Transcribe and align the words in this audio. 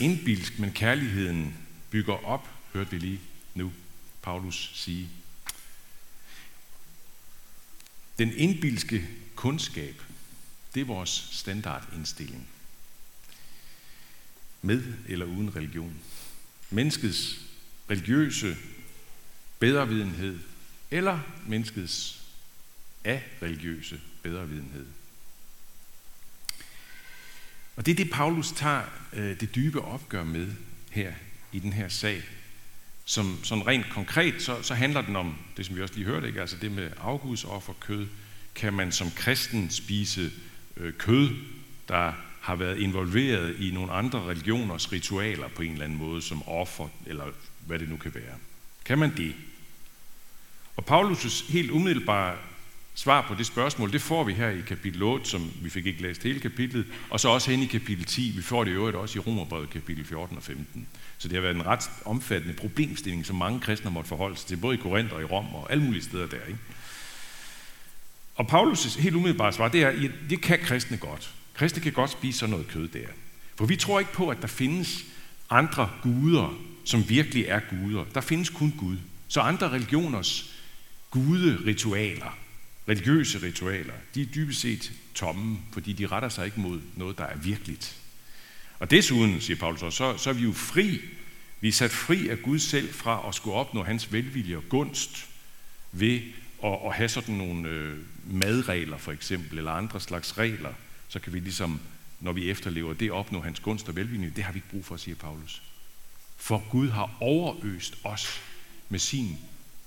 indbilsk, 0.00 0.58
men 0.58 0.72
kærligheden 0.72 1.56
bygger 1.90 2.24
op, 2.24 2.48
hørte 2.72 2.90
vi 2.90 2.98
lige 2.98 3.20
nu 3.54 3.72
Paulus 4.22 4.70
sige. 4.74 5.08
Den 8.18 8.32
indbilske 8.32 9.08
kundskab, 9.34 10.02
det 10.74 10.80
er 10.80 10.84
vores 10.84 11.28
standardindstilling. 11.32 12.48
Med 14.62 14.94
eller 15.08 15.26
uden 15.26 15.56
religion. 15.56 16.00
Menneskets 16.70 17.40
religiøse 17.90 18.56
bedrevidenhed 19.58 20.38
eller 20.90 21.20
menneskets 21.46 22.22
af 23.04 23.24
religiøse 23.42 24.00
bedrevidenhed. 24.22 24.86
Og 27.80 27.86
det 27.86 27.92
er 27.92 27.96
det, 27.96 28.10
Paulus 28.10 28.52
tager 28.52 28.82
øh, 29.12 29.40
det 29.40 29.54
dybe 29.54 29.80
opgør 29.80 30.24
med 30.24 30.52
her 30.90 31.12
i 31.52 31.58
den 31.58 31.72
her 31.72 31.88
sag. 31.88 32.22
Som 33.04 33.38
sådan 33.44 33.66
rent 33.66 33.86
konkret, 33.90 34.42
så, 34.42 34.62
så 34.62 34.74
handler 34.74 35.02
den 35.02 35.16
om 35.16 35.34
det, 35.56 35.66
som 35.66 35.76
vi 35.76 35.82
også 35.82 35.94
lige 35.94 36.06
hørte, 36.06 36.26
ikke? 36.26 36.40
altså 36.40 36.56
det 36.56 36.72
med 36.72 36.90
afgudsofferkød. 37.00 38.06
Kan 38.54 38.72
man 38.72 38.92
som 38.92 39.10
kristen 39.10 39.70
spise 39.70 40.30
øh, 40.76 40.92
kød, 40.92 41.30
der 41.88 42.12
har 42.40 42.56
været 42.56 42.78
involveret 42.78 43.56
i 43.60 43.70
nogle 43.70 43.92
andre 43.92 44.22
religioners 44.22 44.92
ritualer 44.92 45.48
på 45.48 45.62
en 45.62 45.72
eller 45.72 45.84
anden 45.84 45.98
måde, 45.98 46.22
som 46.22 46.48
offer, 46.48 46.88
eller 47.06 47.24
hvad 47.66 47.78
det 47.78 47.88
nu 47.88 47.96
kan 47.96 48.14
være. 48.14 48.34
Kan 48.84 48.98
man 48.98 49.16
det? 49.16 49.34
Og 50.76 50.84
Paulus' 50.90 51.52
helt 51.52 51.70
umiddelbare 51.70 52.36
svar 53.00 53.24
på 53.28 53.34
det 53.34 53.46
spørgsmål, 53.46 53.92
det 53.92 54.02
får 54.02 54.24
vi 54.24 54.32
her 54.32 54.48
i 54.48 54.60
kapitel 54.60 55.02
8, 55.02 55.30
som 55.30 55.52
vi 55.62 55.70
fik 55.70 55.86
ikke 55.86 56.02
læst 56.02 56.22
hele 56.22 56.40
kapitlet, 56.40 56.86
og 57.10 57.20
så 57.20 57.28
også 57.28 57.50
hen 57.50 57.62
i 57.62 57.66
kapitel 57.66 58.04
10. 58.04 58.32
Vi 58.36 58.42
får 58.42 58.64
det 58.64 58.70
i 58.70 58.74
øvrigt 58.74 58.96
også 58.96 59.18
i 59.18 59.22
Romerbrevet 59.22 59.70
kapitel 59.70 60.04
14 60.04 60.36
og 60.36 60.42
15. 60.42 60.86
Så 61.18 61.28
det 61.28 61.34
har 61.34 61.40
været 61.40 61.54
en 61.54 61.66
ret 61.66 61.90
omfattende 62.04 62.54
problemstilling, 62.54 63.26
som 63.26 63.36
mange 63.36 63.60
kristne 63.60 63.90
måtte 63.90 64.08
forholde 64.08 64.36
sig 64.36 64.46
til, 64.46 64.56
både 64.56 64.74
i 64.74 64.78
Korinth 64.78 65.14
og 65.14 65.20
i 65.20 65.24
Rom 65.24 65.54
og 65.54 65.72
alle 65.72 65.84
mulige 65.84 66.02
steder 66.02 66.26
der. 66.26 66.44
Ikke? 66.46 66.58
Og 68.36 68.46
Paulus' 68.52 69.00
helt 69.00 69.14
umiddelbare 69.14 69.52
svar, 69.52 69.68
det 69.68 69.82
er, 69.82 69.88
at 69.88 70.10
det 70.30 70.40
kan 70.42 70.58
kristne 70.58 70.96
godt. 70.96 71.34
Kristne 71.54 71.82
kan 71.82 71.92
godt 71.92 72.10
spise 72.10 72.38
sådan 72.38 72.50
noget 72.50 72.68
kød 72.68 72.88
der. 72.88 73.06
For 73.56 73.66
vi 73.66 73.76
tror 73.76 73.98
ikke 73.98 74.12
på, 74.12 74.28
at 74.28 74.38
der 74.42 74.48
findes 74.48 75.04
andre 75.50 75.90
guder, 76.02 76.58
som 76.84 77.08
virkelig 77.08 77.44
er 77.44 77.60
guder. 77.70 78.04
Der 78.14 78.20
findes 78.20 78.50
kun 78.50 78.74
Gud. 78.78 78.96
Så 79.28 79.40
andre 79.40 79.70
religioners 79.70 80.54
guderitualer, 81.10 82.38
religiøse 82.88 83.42
ritualer, 83.42 83.94
de 84.14 84.22
er 84.22 84.26
dybest 84.26 84.60
set 84.60 84.92
tomme, 85.14 85.58
fordi 85.72 85.92
de 85.92 86.06
retter 86.06 86.28
sig 86.28 86.46
ikke 86.46 86.60
mod 86.60 86.80
noget, 86.96 87.18
der 87.18 87.24
er 87.24 87.36
virkeligt. 87.36 87.96
Og 88.78 88.90
desuden, 88.90 89.40
siger 89.40 89.56
Paulus, 89.56 89.94
så, 89.94 90.16
så 90.16 90.30
er 90.30 90.34
vi 90.34 90.42
jo 90.42 90.52
fri. 90.52 91.00
Vi 91.60 91.68
er 91.68 91.72
sat 91.72 91.90
fri 91.90 92.28
af 92.28 92.42
Gud 92.42 92.58
selv 92.58 92.92
fra 92.92 93.28
at 93.28 93.34
skulle 93.34 93.56
opnå 93.56 93.82
hans 93.82 94.12
velvilje 94.12 94.56
og 94.56 94.64
gunst 94.68 95.28
ved 95.92 96.20
at, 96.64 96.78
at 96.86 96.94
have 96.94 97.08
sådan 97.08 97.34
nogle 97.34 97.68
øh, 97.68 97.98
madregler 98.26 98.98
for 98.98 99.12
eksempel, 99.12 99.58
eller 99.58 99.72
andre 99.72 100.00
slags 100.00 100.38
regler, 100.38 100.72
så 101.08 101.18
kan 101.18 101.32
vi 101.32 101.40
ligesom, 101.40 101.80
når 102.20 102.32
vi 102.32 102.50
efterlever 102.50 102.94
det, 102.94 103.10
opnå 103.10 103.40
hans 103.40 103.60
gunst 103.60 103.88
og 103.88 103.96
velvilje. 103.96 104.32
Det 104.36 104.44
har 104.44 104.52
vi 104.52 104.56
ikke 104.56 104.70
brug 104.70 104.84
for, 104.84 104.96
siger 104.96 105.14
Paulus. 105.14 105.62
For 106.36 106.64
Gud 106.70 106.88
har 106.88 107.16
overøst 107.20 107.98
os 108.04 108.40
med 108.88 108.98
sin 108.98 109.38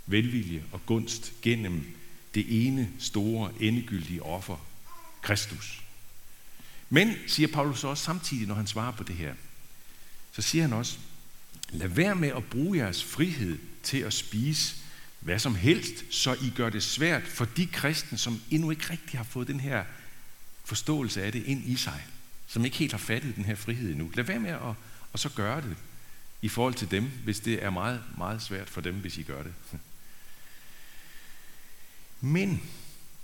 velvilje 0.05 0.63
og 0.71 0.85
gunst 0.85 1.33
gennem 1.41 1.85
det 2.35 2.67
ene 2.67 2.89
store, 2.99 3.51
endegyldige 3.59 4.23
offer, 4.23 4.57
Kristus. 5.21 5.83
Men, 6.89 7.13
siger 7.27 7.47
Paulus 7.47 7.83
også 7.83 8.03
samtidig, 8.03 8.47
når 8.47 8.55
han 8.55 8.67
svarer 8.67 8.91
på 8.91 9.03
det 9.03 9.15
her, 9.15 9.33
så 10.31 10.41
siger 10.41 10.61
han 10.61 10.73
også, 10.73 10.97
lad 11.69 11.87
være 11.87 12.15
med 12.15 12.29
at 12.29 12.43
bruge 12.43 12.77
jeres 12.77 13.03
frihed 13.03 13.59
til 13.83 13.97
at 13.97 14.13
spise 14.13 14.75
hvad 15.23 15.39
som 15.39 15.55
helst, 15.55 16.05
så 16.09 16.33
I 16.33 16.53
gør 16.55 16.69
det 16.69 16.83
svært 16.83 17.23
for 17.23 17.45
de 17.45 17.67
kristne, 17.67 18.17
som 18.17 18.41
endnu 18.51 18.71
ikke 18.71 18.89
rigtig 18.89 19.19
har 19.19 19.23
fået 19.23 19.47
den 19.47 19.59
her 19.59 19.83
forståelse 20.65 21.23
af 21.23 21.31
det 21.31 21.43
ind 21.43 21.63
i 21.65 21.75
sig, 21.75 22.05
som 22.47 22.65
ikke 22.65 22.77
helt 22.77 22.91
har 22.91 22.99
fattet 22.99 23.35
den 23.35 23.45
her 23.45 23.55
frihed 23.55 23.91
endnu. 23.91 24.11
Lad 24.13 24.23
være 24.23 24.39
med 24.39 24.49
at, 24.49 24.75
at 25.13 25.19
så 25.19 25.29
gøre 25.29 25.61
det 25.61 25.75
i 26.41 26.49
forhold 26.49 26.73
til 26.73 26.91
dem, 26.91 27.11
hvis 27.23 27.39
det 27.39 27.63
er 27.63 27.69
meget, 27.69 28.01
meget 28.17 28.41
svært 28.41 28.69
for 28.69 28.81
dem, 28.81 28.95
hvis 28.95 29.17
I 29.17 29.23
gør 29.23 29.43
det. 29.43 29.53
Men, 32.25 32.61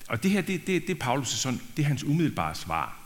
og 0.08 0.24
det 0.24 0.32
her, 0.32 0.42
det, 0.42 0.68
det, 0.68 0.88
det 0.88 1.02
er 1.02 1.06
Paulus' 1.06 1.26
sådan, 1.26 1.62
det 1.78 1.84
er 1.84 1.88
hans 1.88 2.04
umiddelbare 2.04 2.56
svar. 2.56 3.00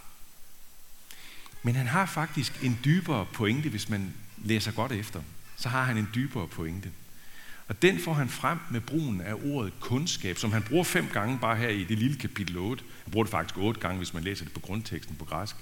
Men 1.64 1.76
han 1.76 1.88
har 1.88 2.06
faktisk 2.06 2.64
en 2.64 2.80
dybere 2.86 3.26
pointe, 3.34 3.70
hvis 3.70 3.90
man 3.90 4.14
læser 4.38 4.72
godt 4.72 4.92
efter. 4.92 5.22
Så 5.58 5.70
har 5.70 5.84
han 5.84 5.98
en 5.98 6.09
dybere 6.16 6.48
pointe. 6.48 6.92
Og 7.68 7.81
den 7.81 8.00
får 8.00 8.14
han 8.14 8.30
frem 8.30 8.58
med 8.72 8.81
brugen 8.81 9.22
af 9.22 9.34
ordet 9.34 9.74
kundskab, 9.80 10.38
som 10.38 10.52
han 10.52 10.64
bruger 10.64 10.84
fem 10.84 11.08
gange 11.14 11.40
bare 11.40 11.58
her 11.58 11.70
i 11.70 11.84
det 11.84 11.98
lille 11.98 12.18
kapitel 12.18 12.58
8. 12.58 12.84
Han 13.04 13.12
bruger 13.12 13.24
det 13.24 13.31
faktisk 13.31 13.58
otte 13.58 13.80
gange, 13.80 13.98
hvis 13.98 14.14
man 14.14 14.24
læser 14.24 14.46
det 14.46 14.54
på 14.54 14.60
grundteksten 14.60 15.16
på 15.16 15.25
græsk. 15.25 15.56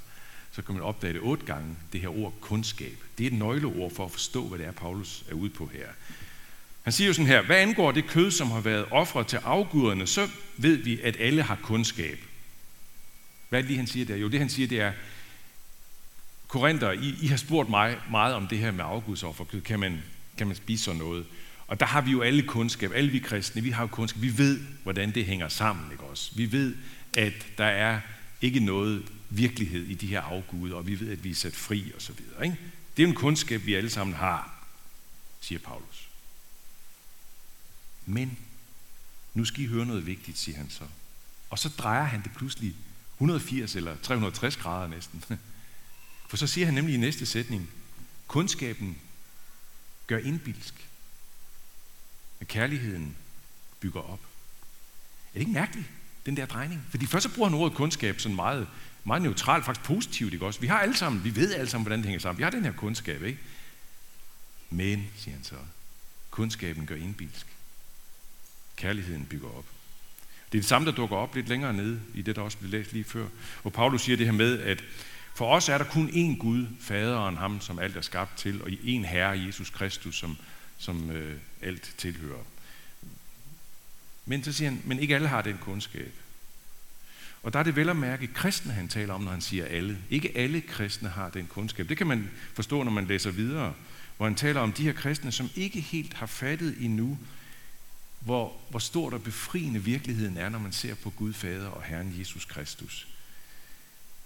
Så 0.51 0.61
kan 0.61 0.75
man 0.75 0.83
opdage 0.83 1.13
det 1.13 1.21
otte 1.21 1.45
gange, 1.45 1.75
det 1.93 2.01
her 2.01 2.17
ord 2.17 2.33
kundskab. 2.41 3.03
Det 3.17 3.23
er 3.23 3.27
et 3.27 3.37
nøgleord 3.37 3.91
for 3.95 4.05
at 4.05 4.11
forstå, 4.11 4.47
hvad 4.47 4.59
det 4.59 4.67
er, 4.67 4.71
Paulus 4.71 5.23
er 5.29 5.33
ude 5.33 5.49
på 5.49 5.69
her. 5.73 5.87
Han 6.83 6.93
siger 6.93 7.07
jo 7.07 7.13
sådan 7.13 7.27
her, 7.27 7.41
hvad 7.41 7.57
angår 7.57 7.91
det 7.91 8.07
kød, 8.07 8.31
som 8.31 8.51
har 8.51 8.61
været 8.61 8.85
offret 8.91 9.27
til 9.27 9.37
afguderne, 9.37 10.07
så 10.07 10.29
ved 10.57 10.75
vi, 10.75 11.01
at 11.01 11.17
alle 11.19 11.43
har 11.43 11.55
kundskab. 11.55 12.19
Hvad 13.49 13.59
er 13.59 13.61
det 13.61 13.69
lige, 13.69 13.77
han 13.77 13.87
siger 13.87 14.05
der? 14.05 14.15
Jo, 14.15 14.27
det 14.27 14.39
han 14.39 14.49
siger, 14.49 14.67
det 14.67 14.79
er, 14.79 14.91
Korinther, 16.47 16.91
I, 16.91 17.15
I 17.21 17.27
har 17.27 17.37
spurgt 17.37 17.69
mig 17.69 17.97
meget 18.11 18.35
om 18.35 18.47
det 18.47 18.57
her 18.57 18.71
med 18.71 18.85
afgudsofferkød. 18.87 19.61
Kan 19.61 19.79
man, 19.79 20.03
kan 20.37 20.47
man 20.47 20.55
spise 20.55 20.83
sådan 20.83 21.01
noget? 21.01 21.25
Og 21.67 21.79
der 21.79 21.85
har 21.85 22.01
vi 22.01 22.11
jo 22.11 22.21
alle 22.21 22.41
kundskab, 22.41 22.91
alle 22.95 23.11
vi 23.11 23.19
kristne, 23.19 23.61
vi 23.61 23.69
har 23.69 23.83
jo 23.83 23.87
kundskab. 23.87 24.21
Vi 24.21 24.37
ved, 24.37 24.59
hvordan 24.83 25.11
det 25.11 25.25
hænger 25.25 25.47
sammen, 25.49 25.91
ikke 25.91 26.03
også? 26.03 26.31
Vi 26.35 26.51
ved, 26.51 26.75
at 27.17 27.33
der 27.57 27.65
er 27.65 27.99
ikke 28.41 28.59
noget 28.59 29.03
virkelighed 29.29 29.85
i 29.85 29.93
de 29.93 30.07
her 30.07 30.21
afguder, 30.21 30.75
og 30.75 30.87
vi 30.87 30.99
ved, 30.99 31.11
at 31.11 31.23
vi 31.23 31.31
er 31.31 31.35
sat 31.35 31.55
fri 31.55 31.91
og 31.95 32.01
så 32.01 32.13
videre. 32.13 32.45
Ikke? 32.45 32.57
Det 32.97 33.03
er 33.03 33.07
en 33.07 33.15
kundskab, 33.15 33.65
vi 33.65 33.73
alle 33.73 33.89
sammen 33.89 34.15
har, 34.15 34.65
siger 35.41 35.59
Paulus. 35.59 36.10
Men 38.05 38.37
nu 39.33 39.45
skal 39.45 39.63
I 39.63 39.67
høre 39.67 39.85
noget 39.85 40.05
vigtigt, 40.05 40.37
siger 40.37 40.57
han 40.57 40.69
så. 40.69 40.83
Og 41.49 41.59
så 41.59 41.69
drejer 41.69 42.03
han 42.03 42.21
det 42.23 42.31
pludselig 42.35 42.75
180 43.13 43.75
eller 43.75 43.95
360 44.03 44.57
grader 44.57 44.87
næsten. 44.87 45.23
For 46.29 46.37
så 46.37 46.47
siger 46.47 46.65
han 46.65 46.73
nemlig 46.73 46.95
i 46.95 46.97
næste 46.97 47.25
sætning, 47.25 47.69
kundskaben 48.27 48.97
gør 50.07 50.17
indbilsk, 50.17 50.73
men 52.39 52.47
kærligheden 52.47 53.15
bygger 53.79 54.01
op. 54.01 54.19
Er 54.19 55.33
det 55.33 55.39
ikke 55.39 55.51
mærkeligt, 55.51 55.87
den 56.25 56.37
der 56.37 56.45
drejning? 56.45 56.81
Fordi 56.89 57.05
først 57.05 57.23
så 57.23 57.35
bruger 57.35 57.49
han 57.49 57.57
ordet 57.57 57.77
kundskab 57.77 58.19
sådan 58.19 58.35
meget, 58.35 58.67
meget 59.03 59.21
neutralt, 59.21 59.65
faktisk 59.65 59.85
positivt, 59.85 60.33
ikke 60.33 60.45
også? 60.45 60.59
Vi 60.59 60.67
har 60.67 60.79
alle 60.79 60.97
sammen, 60.97 61.23
vi 61.23 61.35
ved 61.35 61.53
alle 61.53 61.69
sammen, 61.69 61.83
hvordan 61.83 61.99
det 61.99 62.05
hænger 62.05 62.19
sammen. 62.19 62.37
Vi 62.37 62.43
har 62.43 62.49
den 62.49 62.63
her 62.63 62.71
kundskab, 62.71 63.23
ikke? 63.23 63.39
Men, 64.69 65.07
siger 65.15 65.35
han 65.35 65.43
så, 65.43 65.55
kundskaben 66.31 66.85
gør 66.85 66.95
indbilsk. 66.95 67.47
Kærligheden 68.81 69.25
bygger 69.25 69.47
op. 69.47 69.65
Det 70.51 70.57
er 70.57 70.61
det 70.61 70.69
samme, 70.69 70.87
der 70.87 70.95
dukker 70.95 71.15
op 71.15 71.35
lidt 71.35 71.49
længere 71.49 71.73
nede 71.73 72.01
i 72.13 72.21
det, 72.21 72.35
der 72.35 72.41
også 72.41 72.57
blev 72.57 72.71
læst 72.71 72.93
lige 72.93 73.03
før. 73.03 73.27
Hvor 73.61 73.71
Paulus 73.71 74.01
siger 74.01 74.17
det 74.17 74.25
her 74.25 74.33
med, 74.33 74.59
at 74.59 74.83
for 75.35 75.55
os 75.55 75.69
er 75.69 75.77
der 75.77 75.85
kun 75.85 76.09
én 76.09 76.37
Gud, 76.37 76.67
faderen, 76.79 77.37
ham 77.37 77.61
som 77.61 77.79
alt 77.79 77.97
er 77.97 78.01
skabt 78.01 78.37
til, 78.37 78.61
og 78.61 78.67
én 78.69 79.07
Herre, 79.07 79.39
Jesus 79.45 79.69
Kristus, 79.69 80.17
som, 80.17 80.37
som 80.77 81.11
øh, 81.11 81.37
alt 81.61 81.93
tilhører. 81.97 82.43
Men 84.25 84.43
så 84.43 84.53
siger 84.53 84.69
han, 84.69 84.81
men 84.85 84.99
ikke 84.99 85.15
alle 85.15 85.27
har 85.27 85.41
den 85.41 85.57
kundskab. 85.61 86.13
Og 87.43 87.53
der 87.53 87.59
er 87.59 87.63
det 87.63 87.75
vel 87.75 87.89
at 87.89 87.95
mærke 87.95 88.27
kristne, 88.27 88.73
han 88.73 88.87
taler 88.87 89.13
om, 89.13 89.21
når 89.21 89.31
han 89.31 89.41
siger 89.41 89.65
alle. 89.65 89.97
Ikke 90.09 90.37
alle 90.37 90.61
kristne 90.61 91.09
har 91.09 91.29
den 91.29 91.47
kundskab. 91.47 91.89
Det 91.89 91.97
kan 91.97 92.07
man 92.07 92.29
forstå, 92.53 92.83
når 92.83 92.91
man 92.91 93.07
læser 93.07 93.31
videre, 93.31 93.73
hvor 94.17 94.25
han 94.25 94.35
taler 94.35 94.61
om 94.61 94.73
de 94.73 94.83
her 94.83 94.93
kristne, 94.93 95.31
som 95.31 95.49
ikke 95.55 95.81
helt 95.81 96.13
har 96.13 96.25
fattet 96.25 96.75
endnu, 96.79 97.17
hvor, 98.21 98.57
hvor 98.69 98.79
stort 98.79 99.13
og 99.13 99.23
befriende 99.23 99.83
virkeligheden 99.83 100.37
er, 100.37 100.49
når 100.49 100.59
man 100.59 100.71
ser 100.71 100.95
på 100.95 101.09
Gud 101.09 101.33
Fader 101.33 101.67
og 101.67 101.83
Herren 101.83 102.15
Jesus 102.19 102.45
Kristus. 102.45 103.07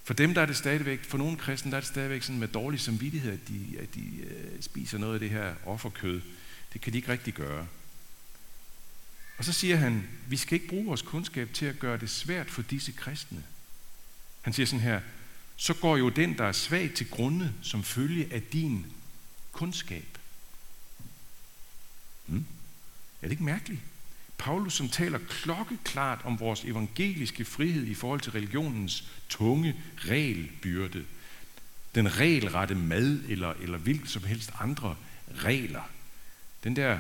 For 0.03 0.13
dem, 0.13 0.33
der 0.33 0.42
er 0.42 0.45
det 0.45 0.57
stadigvæk, 0.57 1.03
for 1.03 1.18
nogle 1.18 1.38
kristne, 1.38 1.71
der 1.71 1.77
er 1.77 1.81
det 1.81 1.89
stadigvæk 1.89 2.24
sådan 2.24 2.39
med 2.39 2.47
dårlig 2.47 2.80
samvittighed, 2.80 3.31
at 3.33 3.47
de, 3.47 3.77
at 3.80 3.95
de 3.95 4.09
uh, 4.24 4.62
spiser 4.62 4.97
noget 4.97 5.13
af 5.13 5.19
det 5.19 5.30
her 5.30 5.56
offerkød. 5.65 6.21
Det 6.74 6.81
kan 6.81 6.94
de 6.94 6.97
ikke 6.97 7.12
rigtig 7.12 7.33
gøre. 7.33 7.68
Og 9.38 9.45
så 9.45 9.53
siger 9.53 9.75
han, 9.75 10.07
vi 10.27 10.38
skal 10.38 10.56
ikke 10.56 10.68
bruge 10.68 10.86
vores 10.86 11.01
kundskab 11.01 11.50
til 11.53 11.65
at 11.65 11.80
gøre 11.80 11.98
det 11.98 12.09
svært 12.09 12.51
for 12.51 12.62
disse 12.62 12.91
kristne. 12.91 13.44
Han 14.41 14.53
siger 14.53 14.68
sådan 14.68 14.80
her, 14.80 15.01
så 15.56 15.74
går 15.74 15.98
jo 15.98 16.09
den, 16.09 16.38
der 16.38 16.44
er 16.45 16.51
svag 16.51 16.94
til 16.94 17.09
grunde, 17.09 17.53
som 17.62 17.83
følge 17.83 18.33
af 18.33 18.41
din 18.41 18.86
kundskab. 19.51 20.18
Hmm? 22.25 22.45
Er 23.21 23.27
det 23.27 23.31
ikke 23.31 23.44
mærkeligt? 23.44 23.81
Paulus, 24.38 24.73
som 24.73 24.89
taler 24.89 25.19
klokkeklart 25.29 26.21
om 26.23 26.39
vores 26.39 26.63
evangeliske 26.63 27.45
frihed 27.45 27.85
i 27.85 27.94
forhold 27.94 28.21
til 28.21 28.31
religionens 28.31 29.07
tunge 29.29 29.75
regelbyrde. 29.97 31.06
den 31.95 32.19
regelrette 32.19 32.75
mad, 32.75 33.19
eller, 33.29 33.53
eller 33.53 33.77
hvilket 33.77 34.09
som 34.09 34.23
helst 34.23 34.51
andre 34.59 34.95
regler. 35.35 35.89
Den 36.63 36.75
der 36.75 37.00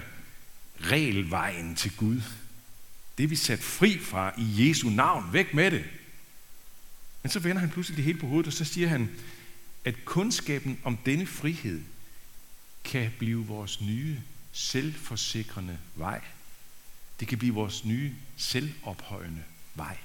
regelvejen 0.81 1.75
til 1.75 1.95
Gud. 1.97 2.21
Det 3.17 3.23
er 3.23 3.27
vi 3.27 3.35
sat 3.35 3.59
fri 3.59 3.99
fra 3.99 4.33
i 4.37 4.69
Jesu 4.69 4.89
navn. 4.89 5.33
Væk 5.33 5.53
med 5.53 5.71
det. 5.71 5.85
Men 7.23 7.29
så 7.29 7.39
vender 7.39 7.59
han 7.59 7.69
pludselig 7.69 7.97
det 7.97 8.05
hele 8.05 8.19
på 8.19 8.27
hovedet, 8.27 8.47
og 8.47 8.53
så 8.53 8.65
siger 8.65 8.87
han, 8.87 9.09
at 9.85 10.05
kundskaben 10.05 10.79
om 10.83 10.97
denne 10.97 11.25
frihed 11.25 11.81
kan 12.83 13.11
blive 13.19 13.45
vores 13.45 13.81
nye 13.81 14.21
selvforsikrende 14.55 15.79
vej. 15.95 16.21
Det 17.19 17.27
kan 17.27 17.37
blive 17.37 17.53
vores 17.53 17.85
nye 17.85 18.15
selvophøjende 18.37 19.43
vej 19.73 19.97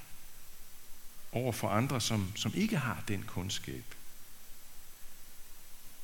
over 1.31 1.51
for 1.51 1.69
andre, 1.69 2.01
som, 2.01 2.31
som 2.35 2.51
ikke 2.55 2.77
har 2.77 3.03
den 3.07 3.23
kundskab. 3.23 3.83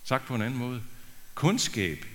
Sagt 0.03 0.25
på 0.25 0.35
en 0.35 0.41
anden 0.41 0.59
måde, 0.59 0.83
kundskab, 1.35 2.05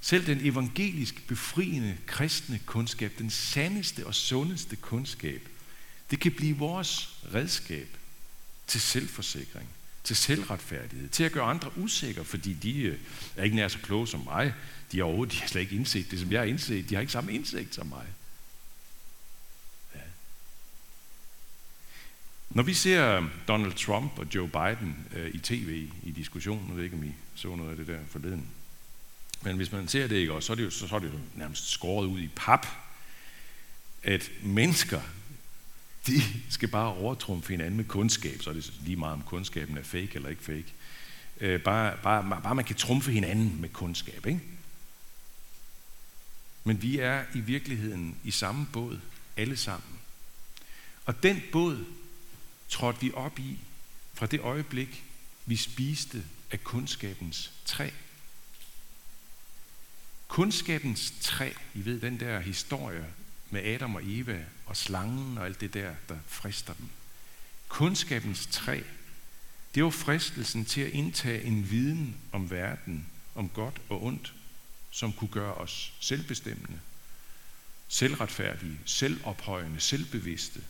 selv 0.00 0.26
den 0.26 0.46
evangelisk 0.46 1.26
befriende 1.26 1.98
kristne 2.06 2.60
kundskab, 2.66 3.12
den 3.18 3.30
sandeste 3.30 4.06
og 4.06 4.14
sundeste 4.14 4.76
kundskab, 4.76 5.48
det 6.10 6.20
kan 6.20 6.32
blive 6.32 6.56
vores 6.56 7.18
redskab 7.34 7.88
til 8.66 8.80
selvforsikring, 8.80 9.68
til 10.04 10.16
selvretfærdighed, 10.16 11.08
til 11.08 11.24
at 11.24 11.32
gøre 11.32 11.44
andre 11.44 11.78
usikre, 11.78 12.24
fordi 12.24 12.52
de 12.52 12.82
øh, 12.82 12.98
er 13.36 13.44
ikke 13.44 13.56
nær 13.56 13.68
så 13.68 13.78
kloge 13.78 14.08
som 14.08 14.20
mig. 14.20 14.54
De 14.92 14.98
har 14.98 15.04
overhovedet 15.04 15.34
de 15.34 15.40
har 15.40 15.48
slet 15.48 15.60
ikke 15.60 15.76
indset 15.76 16.10
det, 16.10 16.20
som 16.20 16.32
jeg 16.32 16.40
har 16.40 16.46
indset. 16.46 16.90
De 16.90 16.94
har 16.94 17.00
ikke 17.00 17.12
samme 17.12 17.32
indsigt 17.32 17.74
som 17.74 17.86
mig. 17.86 18.06
Ja. 19.94 20.00
Når 22.50 22.62
vi 22.62 22.74
ser 22.74 23.28
Donald 23.48 23.72
Trump 23.72 24.18
og 24.18 24.26
Joe 24.34 24.48
Biden 24.48 25.06
øh, 25.12 25.34
i 25.34 25.38
tv 25.38 25.88
i 26.02 26.10
diskussionen, 26.10 26.68
jeg 26.68 26.76
ved 26.76 26.84
ikke, 26.84 26.96
om 26.96 27.04
I 27.04 27.12
så 27.34 27.56
noget 27.56 27.70
af 27.70 27.76
det 27.76 27.86
der 27.86 27.98
forleden, 28.08 28.48
men 29.42 29.56
hvis 29.56 29.72
man 29.72 29.88
ser 29.88 30.06
det 30.06 30.16
ikke 30.16 30.32
også, 30.32 30.46
så 30.46 30.52
er 30.52 30.54
det 30.54 30.64
jo, 30.64 30.70
så, 30.70 30.88
så 30.88 30.94
er 30.94 30.98
det 30.98 31.12
jo 31.12 31.18
nærmest 31.34 31.70
skåret 31.70 32.06
ud 32.06 32.20
i 32.20 32.28
pap, 32.36 32.66
at 34.02 34.30
mennesker, 34.42 35.00
de 36.06 36.22
skal 36.50 36.68
bare 36.68 36.94
overtrumfe 36.94 37.52
hinanden 37.52 37.76
med 37.76 37.84
kundskab, 37.84 38.42
så 38.42 38.50
er 38.50 38.54
det 38.54 38.72
lige 38.84 38.96
meget 38.96 39.14
om 39.14 39.22
kundskaben 39.22 39.78
er 39.78 39.82
fake 39.82 40.10
eller 40.14 40.28
ikke 40.28 40.42
fake. 40.42 40.74
Øh, 41.40 41.60
bare, 41.60 41.96
bare, 42.02 42.40
bare 42.42 42.54
man 42.54 42.64
kan 42.64 42.76
trumfe 42.76 43.12
hinanden 43.12 43.60
med 43.60 43.68
kundskab, 43.68 44.26
ikke? 44.26 44.40
Men 46.64 46.82
vi 46.82 46.98
er 46.98 47.24
i 47.34 47.40
virkeligheden 47.40 48.16
i 48.24 48.30
samme 48.30 48.66
båd, 48.72 49.00
alle 49.36 49.56
sammen. 49.56 49.98
Og 51.04 51.22
den 51.22 51.42
båd 51.52 51.84
trådte 52.68 53.00
vi 53.00 53.12
op 53.12 53.38
i 53.38 53.58
fra 54.14 54.26
det 54.26 54.40
øjeblik, 54.40 55.04
vi 55.46 55.56
spiste 55.56 56.24
af 56.50 56.64
kundskabens 56.64 57.52
træ. 57.64 57.90
Kundskabens 60.28 61.12
træ, 61.20 61.52
I 61.74 61.84
ved 61.84 62.00
den 62.00 62.20
der 62.20 62.40
historie 62.40 63.06
med 63.50 63.64
Adam 63.64 63.94
og 63.94 64.02
Eva 64.04 64.44
og 64.66 64.76
slangen 64.76 65.38
og 65.38 65.46
alt 65.46 65.60
det 65.60 65.74
der, 65.74 65.94
der 66.08 66.16
frister 66.26 66.74
dem. 66.74 66.88
Kundskabens 67.68 68.48
træ, 68.50 68.80
det 69.74 69.84
var 69.84 69.90
fristelsen 69.90 70.64
til 70.64 70.80
at 70.80 70.92
indtage 70.92 71.42
en 71.42 71.70
viden 71.70 72.16
om 72.32 72.50
verden, 72.50 73.06
om 73.34 73.48
godt 73.48 73.80
og 73.88 74.02
ondt, 74.02 74.34
som 74.92 75.12
kunne 75.12 75.30
gøre 75.30 75.54
os 75.54 75.92
selvbestemmende, 76.00 76.80
selvretfærdige, 77.88 78.78
selvophøjende, 78.84 79.80
selvbevidste 79.80 80.60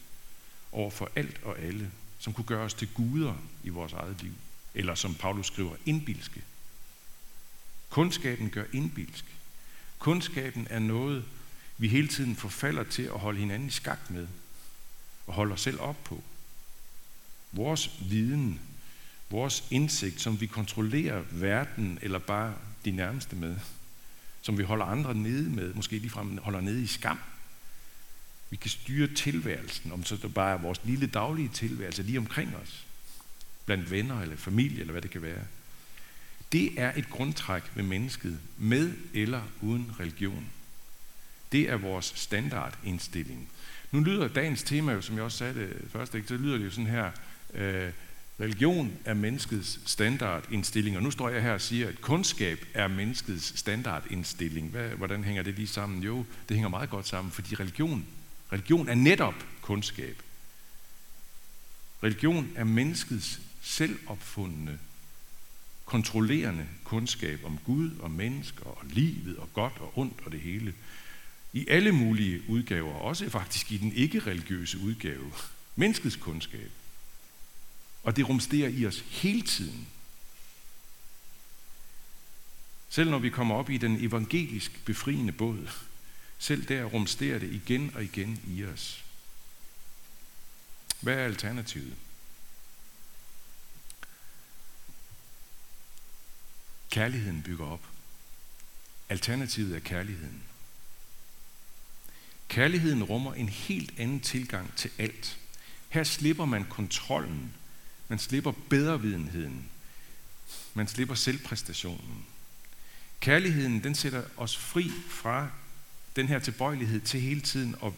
over 0.73 0.91
for 0.91 1.11
alt 1.17 1.41
og 1.43 1.59
alle, 1.59 1.91
som 2.19 2.33
kunne 2.33 2.45
gøre 2.45 2.65
os 2.65 2.75
til 2.75 2.89
guder 2.95 3.35
i 3.65 3.69
vores 3.69 3.93
eget 3.93 4.23
liv, 4.23 4.33
eller 4.75 4.95
som 4.95 5.15
Paulus 5.15 5.47
skriver, 5.47 5.77
indbilske. 5.87 6.43
Kundskaben 7.91 8.51
gør 8.51 8.65
indbilsk. 8.73 9.25
Kundskaben 9.99 10.67
er 10.71 10.79
noget, 10.79 11.25
vi 11.79 11.89
hele 11.89 12.09
tiden 12.09 12.37
forfalder 12.37 12.85
til 12.85 13.03
at 13.03 13.19
holde 13.19 13.39
hinanden 13.39 13.69
i 13.69 13.71
skak 13.71 14.11
med, 14.11 14.29
og 15.27 15.35
holde 15.35 15.53
os 15.53 15.61
selv 15.61 15.81
op 15.81 16.05
på. 16.05 16.23
Vores 17.53 17.91
viden, 18.01 18.61
vores 19.31 19.65
indsigt, 19.71 20.21
som 20.21 20.41
vi 20.41 20.47
kontrollerer 20.47 21.23
verden 21.31 21.99
eller 22.03 22.19
bare 22.19 22.55
de 22.85 22.91
nærmeste 22.91 23.37
med, 23.37 23.57
som 24.43 24.59
vi 24.59 24.63
holder 24.63 24.85
andre 24.85 25.15
nede 25.15 25.51
med, 25.51 25.75
måske 25.75 25.99
ligefrem 25.99 26.39
holder 26.39 26.61
nede 26.61 26.83
i 26.83 26.87
skam. 26.87 27.19
Vi 28.51 28.57
kan 28.57 28.71
styre 28.71 29.07
tilværelsen, 29.07 29.93
om 29.93 30.05
så 30.05 30.17
det 30.17 30.35
bare 30.35 30.53
er 30.53 30.59
vores 30.59 30.81
lille 30.85 31.07
daglige 31.07 31.49
tilværelse 31.49 32.03
lige 32.03 32.19
omkring 32.19 32.57
os, 32.57 32.87
blandt 33.67 33.91
venner 33.91 34.21
eller 34.21 34.37
familie 34.37 34.81
eller 34.81 34.93
hvad 34.93 35.03
det 35.03 35.11
kan 35.11 35.23
være. 35.23 35.45
Det 36.53 36.81
er 36.81 36.93
et 36.97 37.11
grundtræk 37.11 37.63
ved 37.75 37.83
mennesket, 37.85 38.39
med 38.59 38.93
eller 39.15 39.43
uden 39.61 39.93
religion. 40.01 40.47
Det 41.53 41.71
er 41.71 41.77
vores 41.77 42.13
standardindstilling. 42.17 43.49
Nu 43.91 44.01
lyder 44.01 44.29
dagens 44.29 44.63
tema, 44.63 45.01
som 45.01 45.17
jeg 45.17 45.25
også 45.25 45.39
sagde 45.39 45.55
det 45.55 45.91
første, 45.93 46.25
så 46.27 46.35
lyder 46.35 46.59
det 46.59 46.65
jo 46.65 46.71
sådan 46.71 46.87
her, 46.87 47.11
øh, 47.55 47.93
religion 48.43 48.93
er 49.05 49.15
menneskets 49.15 49.81
standardindstilling, 49.87 50.97
og 50.97 51.03
nu 51.03 51.11
står 51.11 51.29
jeg 51.29 51.43
her 51.43 51.53
og 51.53 51.61
siger, 51.61 51.89
at 51.89 52.01
kundskab 52.01 52.67
er 52.75 52.89
menneskets 52.89 53.59
standardindstilling. 53.59 54.69
Hvad, 54.71 54.89
hvordan 54.89 55.25
hænger 55.25 55.43
det 55.43 55.55
lige 55.55 55.67
sammen? 55.67 56.03
Jo, 56.03 56.25
det 56.49 56.57
hænger 56.57 56.69
meget 56.69 56.91
godt 56.91 57.09
sammen, 57.09 57.33
fordi 57.33 57.55
religion, 57.55 58.07
religion 58.53 58.89
er 58.89 58.95
netop 58.95 59.35
kundskab. 59.61 60.23
Religion 62.03 62.53
er 62.55 62.65
menneskets 62.65 63.41
selvopfundne 63.63 64.79
kontrollerende 65.85 66.67
kundskab 66.85 67.41
om 67.45 67.59
Gud 67.65 67.91
og 68.01 68.11
mennesker 68.11 68.65
og 68.65 68.79
livet 68.91 69.37
og 69.37 69.49
godt 69.55 69.73
og 69.81 69.99
ondt 69.99 70.21
og 70.25 70.33
det 70.33 70.41
hele. 70.41 70.75
I 71.53 71.67
alle 71.69 71.93
mulige 71.93 72.43
udgaver, 72.49 72.95
også 72.95 73.31
faktisk 73.31 73.73
i 73.73 73.77
den 73.77 73.93
ikke-religiøse 73.93 74.79
udgave. 74.79 75.33
Menneskets 75.77 76.17
kundskab. 76.17 76.71
Og 78.03 78.17
det 78.17 78.29
rumsterer 78.29 78.69
i 78.69 78.87
os 78.87 78.99
hele 78.99 79.43
tiden. 79.43 79.89
Selv 82.89 83.11
når 83.11 83.19
vi 83.19 83.31
kommer 83.31 83.55
op 83.55 83.71
i 83.71 83.77
den 83.77 84.05
evangelisk 84.05 84.85
befriende 84.85 85.33
båd, 85.33 85.69
selv 86.39 86.69
der 86.69 86.85
rumsterer 86.85 87.39
det 87.39 87.53
igen 87.53 87.93
og 87.95 88.05
igen 88.05 88.41
i 88.47 88.65
os. 88.65 89.05
Hvad 91.01 91.15
er 91.15 91.25
alternativet? 91.25 91.97
Kærligheden 96.91 97.43
bygger 97.43 97.67
op. 97.67 97.87
Alternativet 99.09 99.77
er 99.77 99.81
kærligheden. 99.81 100.43
Kærligheden 102.49 103.05
rummer 103.05 103.35
en 103.35 103.49
helt 103.49 103.99
anden 103.99 104.21
tilgang 104.21 104.77
til 104.77 104.91
alt. 104.99 105.39
Her 105.89 106.05
slipper 106.05 106.45
man 106.45 106.65
kontrollen. 106.65 107.55
Man 108.13 108.19
slipper 108.19 108.53
bedrevidenheden. 108.69 109.69
Man 110.75 110.89
slipper 110.89 111.15
selvpræstationen. 111.15 112.27
Kærligheden, 113.21 113.85
den 113.85 113.95
sætter 113.95 114.25
os 114.37 114.57
fri 114.57 114.91
fra 115.09 115.51
den 116.17 116.29
her 116.29 116.39
tilbøjelighed 116.39 117.01
til 117.01 117.21
hele 117.21 117.41
tiden 117.41 117.75
at 117.85 117.93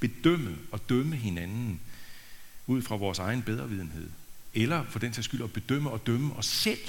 bedømme 0.00 0.58
og 0.72 0.88
dømme 0.88 1.16
hinanden 1.16 1.80
ud 2.66 2.82
fra 2.82 2.96
vores 2.96 3.18
egen 3.18 3.42
bedrevidenhed. 3.42 4.10
Eller 4.54 4.84
for 4.84 4.98
den 4.98 5.12
sags 5.12 5.24
skyld 5.24 5.42
at 5.42 5.52
bedømme 5.52 5.90
og 5.90 6.06
dømme 6.06 6.36
os 6.36 6.46
selv 6.46 6.88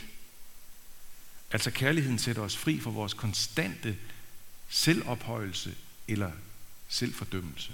Altså 1.52 1.72
kærligheden 1.72 2.20
sætter 2.20 2.42
os 2.42 2.58
fri 2.58 2.80
fra 2.80 2.90
vores 2.90 3.14
konstante 3.14 3.98
selvophøjelse 4.70 5.76
eller 6.08 6.32
selvfordømmelse. 6.88 7.72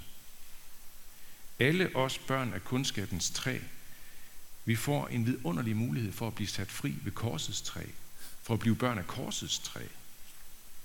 Alle 1.58 1.96
os 1.96 2.18
børn 2.18 2.52
af 2.52 2.64
kundskabens 2.64 3.30
træ, 3.30 3.58
vi 4.64 4.76
får 4.76 5.06
en 5.06 5.26
vidunderlig 5.26 5.76
mulighed 5.76 6.12
for 6.12 6.26
at 6.26 6.34
blive 6.34 6.48
sat 6.48 6.70
fri 6.70 6.94
ved 7.02 7.12
korsets 7.12 7.62
træ, 7.62 7.84
for 8.42 8.54
at 8.54 8.60
blive 8.60 8.76
børn 8.76 8.98
af 8.98 9.06
korsets 9.06 9.58
træ. 9.58 9.80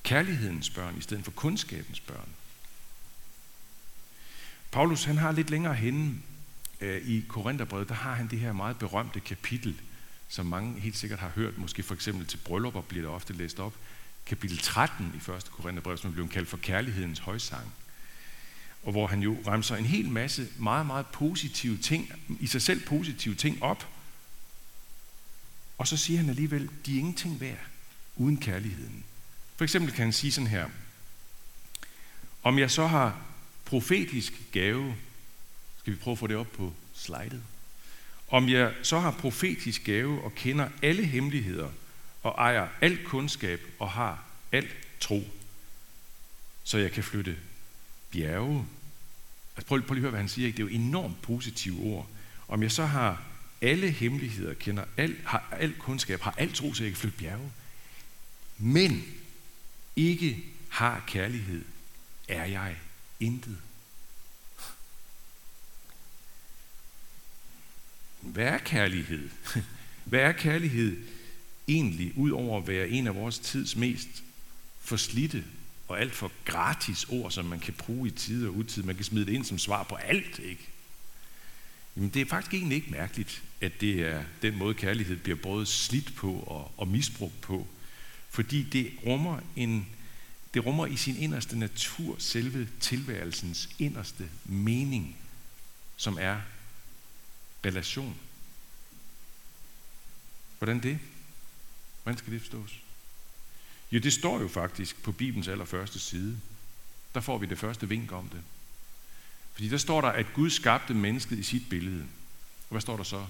Kærlighedens 0.03 0.69
børn 0.69 0.97
i 0.97 1.01
stedet 1.01 1.23
for 1.23 1.31
kundskabens 1.31 1.99
børn. 1.99 2.29
Paulus 4.71 5.03
han 5.03 5.17
har 5.17 5.31
lidt 5.31 5.49
længere 5.49 5.73
henne 5.73 6.15
øh, 6.81 7.07
i 7.07 7.25
Korintherbrevet, 7.27 7.89
der 7.89 7.95
har 7.95 8.13
han 8.13 8.27
det 8.27 8.39
her 8.39 8.53
meget 8.53 8.79
berømte 8.79 9.19
kapitel, 9.19 9.81
som 10.29 10.45
mange 10.45 10.79
helt 10.79 10.97
sikkert 10.97 11.19
har 11.19 11.29
hørt, 11.35 11.57
måske 11.57 11.83
for 11.83 11.93
eksempel 11.93 12.25
til 12.25 12.37
bryllupper 12.37 12.81
bliver 12.81 13.01
det 13.01 13.11
ofte 13.11 13.33
læst 13.33 13.59
op, 13.59 13.73
kapitel 14.25 14.57
13 14.57 15.13
i 15.27 15.31
1. 15.31 15.51
Korintherbrev, 15.51 15.97
som 15.97 16.13
blev 16.13 16.29
kaldt 16.29 16.49
for 16.49 16.57
kærlighedens 16.57 17.19
højsang. 17.19 17.73
Og 18.83 18.91
hvor 18.91 19.07
han 19.07 19.21
jo 19.21 19.37
remser 19.47 19.75
en 19.75 19.85
hel 19.85 20.09
masse 20.09 20.47
meget, 20.57 20.85
meget 20.85 21.05
positive 21.07 21.77
ting, 21.77 22.11
i 22.39 22.47
sig 22.47 22.61
selv 22.61 22.85
positive 22.85 23.35
ting 23.35 23.63
op. 23.63 23.87
Og 25.77 25.87
så 25.87 25.97
siger 25.97 26.19
han 26.19 26.29
alligevel, 26.29 26.69
de 26.85 26.95
er 26.95 26.99
ingenting 26.99 27.41
værd 27.41 27.65
uden 28.15 28.37
kærligheden. 28.37 29.03
For 29.55 29.63
eksempel 29.63 29.93
kan 29.93 30.03
han 30.03 30.13
sige 30.13 30.31
sådan 30.31 30.47
her, 30.47 30.69
om 32.43 32.59
jeg 32.59 32.71
så 32.71 32.87
har 32.87 33.21
profetisk 33.65 34.33
gave, 34.51 34.95
skal 35.79 35.93
vi 35.93 35.97
prøve 35.97 36.11
at 36.11 36.19
få 36.19 36.27
det 36.27 36.35
op 36.35 36.51
på 36.51 36.73
slidet, 36.93 37.43
Om 38.27 38.49
jeg 38.49 38.73
så 38.83 38.99
har 38.99 39.11
profetisk 39.11 39.83
gave 39.83 40.23
og 40.23 40.35
kender 40.35 40.69
alle 40.81 41.05
hemmeligheder 41.05 41.69
og 42.23 42.35
ejer 42.37 42.67
al 42.81 43.03
kundskab 43.03 43.61
og 43.79 43.89
har 43.91 44.23
al 44.51 44.67
tro, 44.99 45.23
så 46.63 46.77
jeg 46.77 46.91
kan 46.91 47.03
flytte 47.03 47.37
bjerge. 48.11 48.65
Altså 49.55 49.67
prøv, 49.67 49.81
prøv 49.81 49.93
lige 49.93 49.99
at 49.99 50.01
høre, 50.01 50.09
hvad 50.09 50.19
han 50.19 50.29
siger. 50.29 50.47
Ikke? 50.47 50.57
Det 50.57 50.63
er 50.63 50.69
jo 50.69 50.75
enormt 50.75 51.21
positive 51.21 51.79
ord. 51.79 52.07
Om 52.47 52.63
jeg 52.63 52.71
så 52.71 52.85
har 52.85 53.23
alle 53.61 53.91
hemmeligheder, 53.91 54.53
kender 54.53 54.85
al, 54.97 55.15
har 55.25 55.47
al 55.51 55.73
kundskab, 55.79 56.21
har 56.21 56.33
alt 56.37 56.55
tro, 56.55 56.73
så 56.73 56.83
jeg 56.83 56.91
kan 56.91 56.97
flytte 56.97 57.17
bjerge, 57.17 57.51
men 58.57 59.03
ikke 59.95 60.43
har 60.69 61.03
kærlighed, 61.07 61.65
er 62.27 62.45
jeg 62.45 62.77
intet. 63.19 63.57
Hvad 68.21 68.45
er 68.45 68.57
kærlighed? 68.57 69.29
Hvad 70.05 70.19
er 70.19 70.31
kærlighed 70.31 70.97
egentlig, 71.67 72.17
ud 72.17 72.31
over 72.31 72.61
at 72.61 72.67
være 72.67 72.89
en 72.89 73.07
af 73.07 73.15
vores 73.15 73.39
tids 73.39 73.75
mest 73.75 74.07
forslidte 74.81 75.45
og 75.89 76.01
alt 76.01 76.15
for 76.15 76.31
gratis 76.45 77.05
ord, 77.09 77.31
som 77.31 77.45
man 77.45 77.59
kan 77.59 77.73
bruge 77.73 78.07
i 78.07 78.11
tid 78.11 78.47
og 78.47 78.55
utid. 78.55 78.83
Man 78.83 78.95
kan 78.95 79.05
smide 79.05 79.25
det 79.25 79.33
ind 79.33 79.45
som 79.45 79.57
svar 79.57 79.83
på 79.83 79.95
alt, 79.95 80.39
ikke? 80.39 80.69
Jamen 81.95 82.09
det 82.09 82.21
er 82.21 82.25
faktisk 82.25 82.53
egentlig 82.53 82.75
ikke 82.75 82.91
mærkeligt, 82.91 83.43
at 83.61 83.81
det 83.81 84.01
er 84.01 84.23
den 84.41 84.57
måde, 84.57 84.73
kærlighed 84.73 85.17
bliver 85.17 85.37
både 85.37 85.65
slidt 85.65 86.15
på 86.15 86.33
og, 86.33 86.71
og 86.77 86.87
misbrugt 86.87 87.41
på. 87.41 87.67
Fordi 88.29 88.63
det 88.63 88.91
rummer, 89.05 89.39
en, 89.55 89.87
det 90.53 90.65
rummer 90.65 90.85
i 90.85 90.95
sin 90.95 91.17
inderste 91.17 91.59
natur 91.59 92.15
selve 92.19 92.69
tilværelsens 92.79 93.69
inderste 93.79 94.29
mening, 94.45 95.17
som 95.97 96.17
er 96.21 96.41
relation. 97.65 98.15
Hvordan 100.57 100.83
det? 100.83 100.99
Hvordan 102.03 102.17
skal 102.17 102.33
det 102.33 102.41
forstås? 102.41 102.79
Ja, 103.91 103.97
det 103.97 104.13
står 104.13 104.41
jo 104.41 104.47
faktisk 104.47 105.03
på 105.03 105.11
Bibelens 105.11 105.47
allerførste 105.47 105.99
side. 105.99 106.39
Der 107.13 107.19
får 107.19 107.37
vi 107.37 107.45
det 107.45 107.59
første 107.59 107.89
vink 107.89 108.11
om 108.11 108.29
det. 108.29 108.41
Fordi 109.53 109.69
der 109.69 109.77
står 109.77 110.01
der, 110.01 110.07
at 110.07 110.33
Gud 110.33 110.49
skabte 110.49 110.93
mennesket 110.93 111.39
i 111.39 111.43
sit 111.43 111.69
billede. 111.69 112.01
Og 112.69 112.69
hvad 112.69 112.81
står 112.81 112.97
der 112.97 113.03
så? 113.03 113.25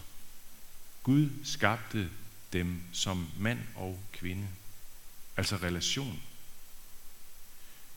Gud 1.04 1.30
skabte 1.44 2.10
dem 2.54 2.82
som 2.92 3.28
mand 3.40 3.60
og 3.76 4.00
kvinde. 4.12 4.48
Altså 5.38 5.56
relation. 5.56 6.22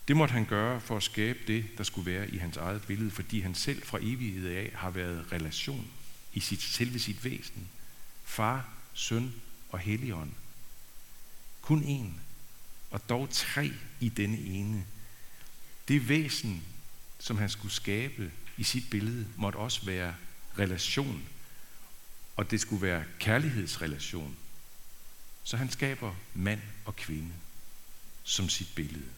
Det 0.08 0.16
måtte 0.16 0.32
han 0.32 0.44
gøre 0.44 0.80
for 0.80 0.96
at 0.96 1.02
skabe 1.02 1.38
det, 1.46 1.64
der 1.78 1.84
skulle 1.84 2.12
være 2.12 2.30
i 2.30 2.36
hans 2.36 2.56
eget 2.56 2.82
billede, 2.82 3.10
fordi 3.10 3.40
han 3.40 3.54
selv 3.54 3.82
fra 3.82 3.98
evighed 4.02 4.48
af 4.48 4.72
har 4.74 4.90
været 4.90 5.32
relation 5.32 5.90
i 6.32 6.40
sit, 6.40 6.62
selve 6.62 6.98
sit 6.98 7.24
væsen. 7.24 7.68
Far, 8.24 8.68
søn 8.94 9.34
og 9.70 9.78
helligånd. 9.78 10.30
Kun 11.62 11.82
én, 11.82 12.20
og 12.92 13.08
dog 13.08 13.28
tre 13.30 13.72
i 14.00 14.08
denne 14.08 14.38
ene. 14.38 14.84
Det 15.88 16.08
væsen, 16.08 16.62
som 17.18 17.38
han 17.38 17.50
skulle 17.50 17.74
skabe 17.74 18.32
i 18.56 18.64
sit 18.64 18.90
billede, 18.90 19.26
måtte 19.36 19.56
også 19.56 19.84
være 19.84 20.14
relation, 20.58 21.22
og 22.36 22.50
det 22.50 22.60
skulle 22.60 22.82
være 22.82 23.04
kærlighedsrelation. 23.18 24.36
Så 25.44 25.56
han 25.56 25.70
skaber 25.70 26.14
mand 26.34 26.60
og 26.84 26.96
kvinde 26.96 27.32
som 28.24 28.48
sit 28.48 28.74
billede. 28.74 29.10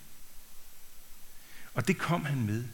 Og 1.75 1.88
det 1.88 1.99
kom 1.99 2.25
han 2.25 2.47
med, 2.47 2.64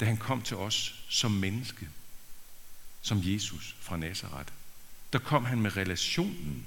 da 0.00 0.04
han 0.04 0.16
kom 0.16 0.42
til 0.42 0.56
os 0.56 1.04
som 1.08 1.30
menneske, 1.30 1.88
som 3.02 3.20
Jesus 3.22 3.76
fra 3.80 3.96
Nazareth. 3.96 4.52
Der 5.12 5.18
kom 5.18 5.44
han 5.44 5.60
med 5.60 5.76
relationen 5.76 6.66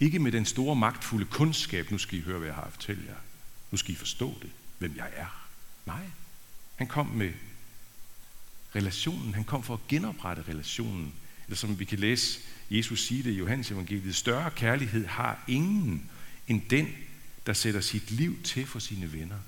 ikke 0.00 0.18
med 0.18 0.32
den 0.32 0.46
store 0.46 0.76
magtfulde 0.76 1.26
kundskab, 1.26 1.90
nu 1.90 1.98
skal 1.98 2.18
I 2.18 2.22
høre, 2.22 2.38
hvad 2.38 2.48
jeg 2.48 2.54
har 2.54 2.64
at 2.64 2.72
fortælle 2.72 3.02
jer. 3.08 3.16
Nu 3.70 3.76
skal 3.76 3.92
I 3.92 3.96
forstå 3.96 4.38
det, 4.42 4.50
hvem 4.78 4.96
jeg 4.96 5.10
er. 5.16 5.48
Nej, 5.86 6.04
han 6.76 6.86
kom 6.86 7.06
med 7.06 7.32
relationen. 8.76 9.34
Han 9.34 9.44
kom 9.44 9.62
for 9.62 9.74
at 9.74 9.88
genoprette 9.88 10.44
relationen. 10.48 11.14
Eller 11.46 11.56
som 11.56 11.78
vi 11.78 11.84
kan 11.84 11.98
læse 11.98 12.40
Jesus 12.70 13.06
sige 13.06 13.22
det 13.22 13.30
i 13.30 13.36
Johannes 13.36 13.70
evangeliet, 13.70 14.16
større 14.16 14.50
kærlighed 14.50 15.06
har 15.06 15.44
ingen 15.48 16.10
end 16.48 16.62
den, 16.70 16.88
der 17.46 17.52
sætter 17.52 17.80
sit 17.80 18.10
liv 18.10 18.42
til 18.42 18.66
for 18.66 18.78
sine 18.78 19.12
venner. 19.12 19.38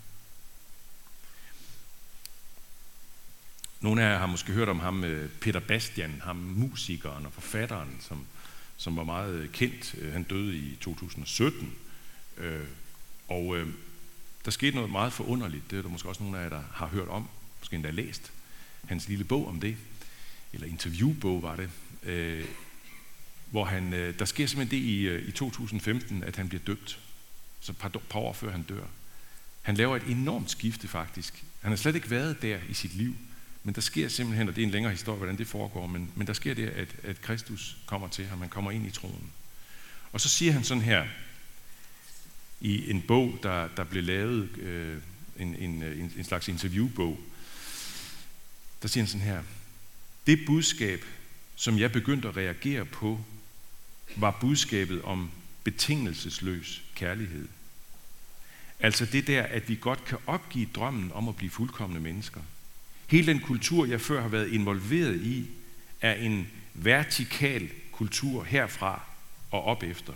Nogle 3.80 4.02
af 4.02 4.12
jer 4.12 4.18
har 4.18 4.26
måske 4.26 4.52
hørt 4.52 4.68
om 4.68 4.80
ham, 4.80 5.04
øh, 5.04 5.30
Peter 5.30 5.60
Bastian, 5.60 6.20
ham 6.24 6.36
musikeren 6.36 7.26
og 7.26 7.32
forfatteren, 7.32 7.96
som 8.00 8.26
som 8.76 8.96
var 8.96 9.04
meget 9.04 9.34
øh, 9.34 9.48
kendt. 9.50 9.94
Øh, 9.98 10.12
han 10.12 10.22
døde 10.22 10.56
i 10.56 10.76
2017. 10.80 11.74
Øh, 12.38 12.60
og 13.28 13.56
øh, 13.56 13.68
der 14.44 14.50
skete 14.50 14.76
noget 14.76 14.90
meget 14.90 15.12
forunderligt. 15.12 15.70
Det 15.70 15.78
er 15.78 15.82
der 15.82 15.88
måske 15.88 16.08
også 16.08 16.22
nogle 16.22 16.38
af 16.38 16.42
jer, 16.42 16.48
der 16.48 16.62
har 16.72 16.86
hørt 16.86 17.08
om, 17.08 17.28
måske 17.60 17.76
endda 17.76 17.90
læst 17.90 18.32
hans 18.84 19.08
lille 19.08 19.24
bog 19.24 19.48
om 19.48 19.60
det, 19.60 19.76
eller 20.52 20.66
interviewbog 20.66 21.42
var 21.42 21.56
det, 21.56 21.70
hvor 23.50 23.64
han, 23.64 23.92
der 23.92 24.24
sker 24.24 24.46
simpelthen 24.46 24.80
det 24.80 24.86
i, 24.86 25.28
i 25.28 25.32
2015, 25.32 26.22
at 26.22 26.36
han 26.36 26.48
bliver 26.48 26.62
døbt. 26.66 27.00
Så 27.60 27.72
et 27.72 27.78
par, 27.78 27.88
par 27.88 28.18
år 28.18 28.32
før 28.32 28.50
han 28.50 28.62
dør. 28.62 28.84
Han 29.62 29.74
laver 29.74 29.96
et 29.96 30.02
enormt 30.02 30.50
skifte 30.50 30.88
faktisk. 30.88 31.44
Han 31.60 31.72
har 31.72 31.76
slet 31.76 31.94
ikke 31.94 32.10
været 32.10 32.42
der 32.42 32.58
i 32.68 32.74
sit 32.74 32.94
liv. 32.94 33.16
Men 33.64 33.75
der 33.75 33.80
sker 33.80 34.09
simpelthen, 34.09 34.49
og 34.49 34.56
det 34.56 34.62
er 34.62 34.66
en 34.66 34.73
længere 34.73 34.92
historie, 34.92 35.18
hvordan 35.18 35.38
det 35.38 35.47
foregår, 35.47 35.87
men, 35.87 36.11
men 36.14 36.26
der 36.26 36.33
sker 36.33 36.54
det, 36.54 36.68
at, 36.68 36.88
at 37.02 37.21
Kristus 37.21 37.76
kommer 37.87 38.09
til 38.09 38.26
ham, 38.26 38.40
han 38.40 38.49
kommer 38.49 38.71
ind 38.71 38.87
i 38.87 38.90
tronen. 38.90 39.33
Og 40.12 40.21
så 40.21 40.28
siger 40.28 40.52
han 40.52 40.64
sådan 40.64 40.83
her, 40.83 41.06
i 42.61 42.90
en 42.90 43.02
bog, 43.02 43.38
der, 43.42 43.68
der 43.76 43.85
blev 43.85 44.02
lavet, 44.02 44.59
øh, 44.59 44.99
en, 45.38 45.56
en, 45.56 45.83
øh, 45.83 46.00
en, 46.00 46.12
en 46.16 46.25
slags 46.25 46.49
interviewbog, 46.49 47.21
der 48.83 48.88
siger 48.88 49.04
han 49.04 49.09
sådan 49.09 49.26
her, 49.26 49.42
det 50.26 50.47
budskab, 50.47 51.04
som 51.56 51.78
jeg 51.78 51.92
begyndte 51.92 52.28
at 52.28 52.37
reagere 52.37 52.85
på, 52.85 53.21
var 54.16 54.38
budskabet 54.40 55.02
om 55.02 55.30
betingelsesløs 55.64 56.83
kærlighed. 56.94 57.49
Altså 58.80 59.06
det 59.06 59.26
der, 59.26 59.42
at 59.42 59.68
vi 59.68 59.78
godt 59.80 60.04
kan 60.04 60.18
opgive 60.26 60.68
drømmen 60.75 61.12
om 61.12 61.28
at 61.28 61.37
blive 61.37 61.50
fuldkommende 61.50 62.00
mennesker– 62.00 62.40
Hele 63.06 63.26
den 63.26 63.40
kultur, 63.40 63.87
jeg 63.87 64.00
før 64.00 64.23
har 64.23 64.28
været 64.28 64.49
involveret 64.49 65.20
i, 65.20 65.50
er 66.00 66.14
en 66.14 66.49
vertikal 66.75 67.70
kultur 67.92 68.44
herfra 68.44 69.02
og 69.50 69.64
op 69.64 69.82
efter. 69.82 70.12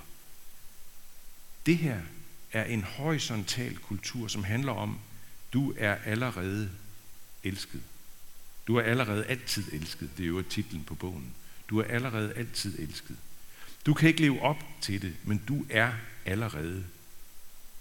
Det 1.67 1.79
her 1.79 2.01
er 2.53 2.65
en 2.65 2.83
horisontal 2.83 3.77
kultur, 3.77 4.29
som 4.29 4.45
handler 4.45 4.73
om, 4.73 4.99
du 5.53 5.75
er 5.77 5.95
allerede 5.95 6.71
elsket. 7.45 7.83
Du 8.67 8.77
er 8.77 8.83
allerede 8.83 9.27
altid 9.27 9.73
elsket. 9.73 10.11
Det 10.17 10.25
er 10.25 10.29
jo 10.29 10.43
titlen 10.43 10.85
på 10.85 10.95
bogen. 10.95 11.35
Du 11.71 11.79
er 11.79 11.85
allerede 11.85 12.33
altid 12.35 12.79
elsket. 12.79 13.17
Du 13.87 13.95
kan 13.95 14.09
ikke 14.09 14.21
leve 14.21 14.43
op 14.43 14.65
til 14.81 15.03
det, 15.03 15.17
men 15.25 15.43
du 15.49 15.67
er 15.71 15.93
allerede 16.25 16.85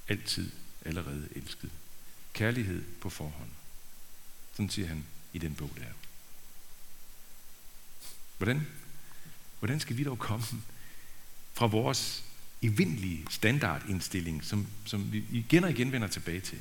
altid 0.07 0.51
allerede 0.85 1.27
elsket. 1.35 1.69
Kærlighed 2.33 2.83
på 3.01 3.09
forhånd. 3.09 3.49
Sådan 4.57 4.69
siger 4.69 4.87
han 4.87 5.05
i 5.33 5.37
den 5.37 5.55
bog 5.55 5.71
der. 5.77 5.83
Hvordan, 8.37 8.67
hvordan 9.59 9.79
skal 9.79 9.97
vi 9.97 10.03
dog 10.03 10.19
komme 10.19 10.45
fra 11.53 11.65
vores 11.65 12.23
evindelige 12.61 13.25
standardindstilling, 13.29 14.43
som, 14.43 14.67
som 14.85 15.11
vi 15.11 15.23
igen 15.31 15.63
og 15.63 15.69
igen 15.69 15.91
vender 15.91 16.07
tilbage 16.07 16.39
til? 16.39 16.57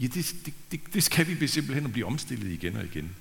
Ja, 0.00 0.06
det, 0.06 0.34
det, 0.44 0.54
det, 0.70 0.80
det 0.94 1.02
skal 1.02 1.40
vi 1.40 1.46
simpelthen 1.46 1.84
at 1.84 1.92
blive 1.92 2.06
omstillet 2.06 2.52
igen 2.52 2.76
og 2.76 2.84
igen. 2.84 3.16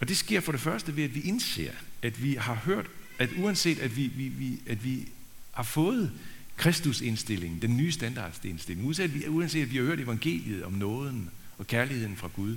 Og 0.00 0.08
det 0.08 0.16
sker 0.16 0.40
for 0.40 0.52
det 0.52 0.60
første 0.60 0.96
ved, 0.96 1.04
at 1.04 1.14
vi 1.14 1.20
indser, 1.20 1.72
at 2.02 2.22
vi 2.22 2.34
har 2.34 2.54
hørt, 2.54 2.86
at 3.18 3.30
uanset 3.38 3.78
at 3.78 3.96
vi, 3.96 4.06
vi, 4.06 4.28
vi, 4.28 4.62
at 4.66 4.84
vi 4.84 5.08
har 5.52 5.62
fået 5.62 6.12
Kristusindstillingen, 6.56 7.62
den 7.62 7.76
nye 7.76 7.92
standardindstilling, 7.92 8.86
uanset 8.86 9.04
at, 9.04 9.14
vi, 9.14 9.28
uanset 9.28 9.62
at 9.62 9.70
vi 9.70 9.76
har 9.76 9.84
hørt 9.84 10.00
evangeliet 10.00 10.64
om 10.64 10.72
nåden, 10.72 11.30
og 11.58 11.66
kærligheden 11.66 12.16
fra 12.16 12.28
Gud, 12.28 12.56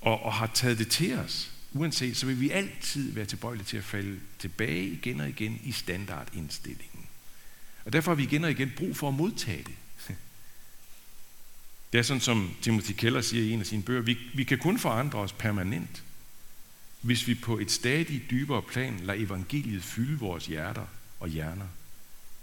og, 0.00 0.22
og 0.22 0.32
har 0.32 0.50
taget 0.54 0.78
det 0.78 0.88
til 0.88 1.18
os, 1.18 1.52
uanset, 1.72 2.16
så 2.16 2.26
vil 2.26 2.40
vi 2.40 2.50
altid 2.50 3.12
være 3.12 3.26
tilbøjelige 3.26 3.66
til 3.66 3.76
at 3.76 3.84
falde 3.84 4.20
tilbage 4.38 4.86
igen 4.86 5.20
og 5.20 5.28
igen 5.28 5.60
i 5.64 5.72
standardindstillingen. 5.72 7.06
Og 7.84 7.92
derfor 7.92 8.10
har 8.10 8.16
vi 8.16 8.22
igen 8.22 8.44
og 8.44 8.50
igen 8.50 8.72
brug 8.76 8.96
for 8.96 9.08
at 9.08 9.14
modtage 9.14 9.62
det. 9.62 9.74
Det 11.92 11.98
er 11.98 12.02
sådan, 12.02 12.20
som 12.20 12.54
Timothy 12.62 12.92
Keller 12.92 13.20
siger 13.20 13.44
i 13.44 13.50
en 13.50 13.60
af 13.60 13.66
sine 13.66 13.82
bøger, 13.82 14.02
vi, 14.02 14.18
vi 14.34 14.44
kan 14.44 14.58
kun 14.58 14.78
forandre 14.78 15.18
os 15.18 15.32
permanent, 15.32 16.02
hvis 17.00 17.26
vi 17.26 17.34
på 17.34 17.58
et 17.58 17.70
stadig 17.70 18.22
dybere 18.30 18.62
plan 18.62 19.00
lader 19.00 19.22
evangeliet 19.22 19.84
fylde 19.84 20.18
vores 20.18 20.46
hjerter 20.46 20.86
og 21.20 21.28
hjerner. 21.28 21.66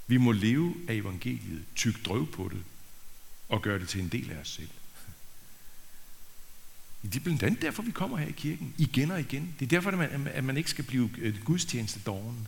Vi 0.07 0.17
må 0.17 0.31
leve 0.31 0.75
af 0.87 0.93
evangeliet, 0.93 1.63
tyk 1.75 2.05
drøv 2.05 2.31
på 2.31 2.49
det, 2.53 2.63
og 3.49 3.61
gøre 3.61 3.79
det 3.79 3.89
til 3.89 4.01
en 4.01 4.09
del 4.09 4.31
af 4.31 4.37
os 4.37 4.49
selv. 4.49 4.69
Det 7.13 7.19
er 7.19 7.23
blandt 7.23 7.43
andet 7.43 7.61
derfor, 7.61 7.83
vi 7.83 7.91
kommer 7.91 8.17
her 8.17 8.27
i 8.27 8.31
kirken, 8.31 8.73
igen 8.77 9.11
og 9.11 9.19
igen. 9.19 9.55
Det 9.59 9.65
er 9.65 9.69
derfor, 9.69 9.91
at 10.27 10.43
man 10.43 10.57
ikke 10.57 10.69
skal 10.69 10.85
blive 10.85 11.09
øh, 11.17 11.43
gudstjeneste 11.43 11.99
doven. 11.99 12.47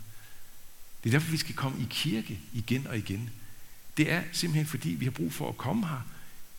Det 1.03 1.10
er 1.10 1.12
derfor, 1.12 1.31
vi 1.31 1.38
skal 1.38 1.55
komme 1.55 1.81
i 1.81 1.88
kirke 1.89 2.39
igen 2.53 2.88
og 2.88 2.98
igen. 2.98 3.29
Det 3.98 4.12
er 4.12 4.24
simpelthen, 4.31 4.65
fordi 4.65 4.89
vi 4.89 5.05
har 5.05 5.12
brug 5.12 5.34
for 5.34 5.50
at 5.50 5.57
komme 5.57 5.88
her, 5.88 6.07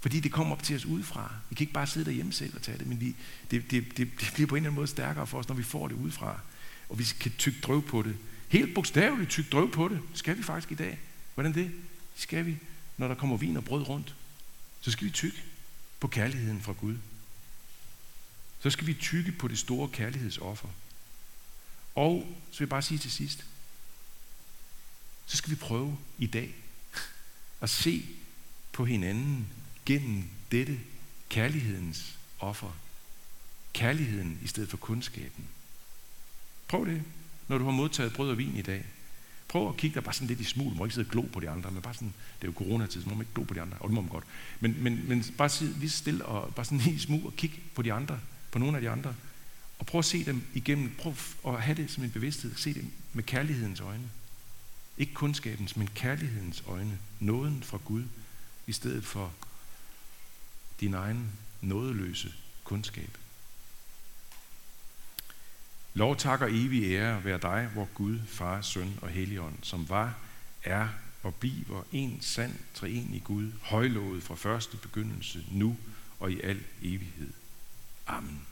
fordi 0.00 0.20
det 0.20 0.32
kommer 0.32 0.52
op 0.52 0.62
til 0.62 0.76
os 0.76 0.84
udefra. 0.84 1.34
Vi 1.50 1.54
kan 1.54 1.62
ikke 1.62 1.72
bare 1.72 1.86
sidde 1.86 2.06
derhjemme 2.06 2.32
selv 2.32 2.54
og 2.54 2.62
tage 2.62 2.78
det, 2.78 2.86
men 2.86 3.00
vi, 3.00 3.16
det, 3.50 3.70
det, 3.70 3.84
det, 3.96 4.08
det 4.20 4.30
bliver 4.34 4.46
på 4.46 4.54
en 4.54 4.58
eller 4.58 4.70
anden 4.70 4.74
måde 4.74 4.86
stærkere 4.86 5.26
for 5.26 5.38
os, 5.38 5.48
når 5.48 5.54
vi 5.54 5.62
får 5.62 5.88
det 5.88 5.94
udefra. 5.94 6.40
Og 6.88 6.98
vi 6.98 7.04
kan 7.20 7.32
tykke 7.38 7.60
drøv 7.60 7.82
på 7.82 8.02
det. 8.02 8.16
Helt 8.48 8.74
bogstaveligt 8.74 9.30
tykke 9.30 9.50
drøv 9.50 9.72
på 9.72 9.88
det. 9.88 10.00
Skal 10.14 10.38
vi 10.38 10.42
faktisk 10.42 10.72
i 10.72 10.74
dag. 10.74 10.98
Hvordan 11.34 11.54
det? 11.54 11.70
Skal 12.16 12.46
vi, 12.46 12.56
når 12.96 13.08
der 13.08 13.14
kommer 13.14 13.36
vin 13.36 13.56
og 13.56 13.64
brød 13.64 13.88
rundt. 13.88 14.14
Så 14.80 14.90
skal 14.90 15.06
vi 15.06 15.10
tykke 15.10 15.42
på 16.00 16.08
kærligheden 16.08 16.60
fra 16.60 16.72
Gud. 16.72 16.96
Så 18.60 18.70
skal 18.70 18.86
vi 18.86 18.94
tykke 18.94 19.32
på 19.32 19.48
det 19.48 19.58
store 19.58 19.88
kærlighedsoffer. 19.88 20.68
Og 21.94 22.36
så 22.50 22.58
vil 22.58 22.64
jeg 22.64 22.68
bare 22.68 22.82
sige 22.82 22.98
til 22.98 23.10
sidst, 23.10 23.44
så 25.26 25.36
skal 25.36 25.50
vi 25.50 25.56
prøve 25.56 25.98
i 26.18 26.26
dag 26.26 26.54
at 27.60 27.70
se 27.70 28.08
på 28.72 28.84
hinanden 28.84 29.46
gennem 29.86 30.24
dette 30.50 30.80
kærlighedens 31.28 32.18
offer. 32.38 32.76
Kærligheden 33.72 34.38
i 34.42 34.46
stedet 34.46 34.68
for 34.68 34.76
kundskaben. 34.76 35.44
Prøv 36.68 36.86
det, 36.86 37.02
når 37.48 37.58
du 37.58 37.64
har 37.64 37.70
modtaget 37.70 38.12
brød 38.12 38.30
og 38.30 38.38
vin 38.38 38.56
i 38.56 38.62
dag. 38.62 38.84
Prøv 39.48 39.68
at 39.68 39.76
kigge 39.76 39.94
dig 39.94 40.04
bare 40.04 40.14
sådan 40.14 40.28
lidt 40.28 40.40
i 40.40 40.44
smul. 40.44 40.72
Du 40.72 40.76
må 40.76 40.84
ikke 40.84 40.94
sidde 40.94 41.06
og 41.06 41.10
glo 41.10 41.22
på 41.22 41.40
de 41.40 41.50
andre, 41.50 41.70
men 41.70 41.82
bare 41.82 41.94
sådan, 41.94 42.14
det 42.40 42.48
er 42.48 42.52
jo 42.52 42.58
coronatid, 42.58 43.02
så 43.02 43.08
må 43.08 43.14
man 43.14 43.22
ikke 43.22 43.34
glo 43.34 43.44
på 43.44 43.54
de 43.54 43.60
andre. 43.60 43.76
Og 43.80 43.88
det 43.88 43.94
må 43.94 44.00
man 44.00 44.10
godt. 44.10 44.24
Men, 44.60 44.82
men, 44.82 45.08
men 45.08 45.24
bare 45.38 45.48
sidde 45.48 45.78
lige 45.78 45.90
stille 45.90 46.24
og 46.24 46.54
bare 46.54 46.64
sådan 46.64 46.78
lige 46.78 46.94
i 46.96 46.98
smug 46.98 47.26
og 47.26 47.36
kigge 47.36 47.56
på 47.74 47.82
de 47.82 47.92
andre, 47.92 48.20
på 48.56 48.60
nogle 48.60 48.76
af 48.76 48.82
de 48.82 48.90
andre. 48.90 49.14
Og 49.78 49.86
prøv 49.86 49.98
at 49.98 50.04
se 50.04 50.24
dem 50.24 50.42
igennem, 50.54 50.94
prøv 50.98 51.14
at 51.46 51.62
have 51.62 51.76
det 51.76 51.90
som 51.90 52.04
en 52.04 52.10
bevidsthed, 52.10 52.54
se 52.56 52.74
dem 52.74 52.92
med 53.12 53.24
kærlighedens 53.24 53.80
øjne. 53.80 54.10
Ikke 54.98 55.14
kundskabens, 55.14 55.76
men 55.76 55.90
kærlighedens 55.94 56.62
øjne. 56.66 56.98
Nåden 57.20 57.62
fra 57.62 57.78
Gud, 57.84 58.04
i 58.66 58.72
stedet 58.72 59.04
for 59.04 59.32
din 60.80 60.94
egen 60.94 61.30
nådeløse 61.60 62.34
kundskab. 62.64 63.18
Lov, 65.94 66.16
tak 66.16 66.40
og 66.40 66.48
evig 66.50 66.84
ære 66.84 67.24
være 67.24 67.38
dig, 67.38 67.70
hvor 67.72 67.88
Gud, 67.94 68.18
Far, 68.26 68.62
Søn 68.62 68.98
og 69.02 69.08
Helligånd, 69.08 69.56
som 69.62 69.88
var, 69.88 70.18
er 70.64 70.88
og 71.22 71.34
bliver 71.34 71.82
en 71.92 72.18
sand 72.20 72.54
treenig 72.74 73.24
Gud, 73.24 73.52
højlovet 73.62 74.22
fra 74.22 74.34
første 74.34 74.76
begyndelse, 74.76 75.44
nu 75.50 75.76
og 76.20 76.32
i 76.32 76.40
al 76.40 76.64
evighed. 76.82 77.32
Amen. 78.08 78.46